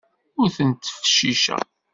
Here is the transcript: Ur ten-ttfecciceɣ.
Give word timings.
Ur 0.41 0.49
ten-ttfecciceɣ. 0.55 1.65